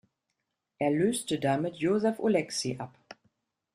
Er 0.79 0.89
löste 0.89 1.37
damit 1.39 1.75
Józef 1.75 2.17
Oleksy 2.17 2.75
ab. 2.79 2.95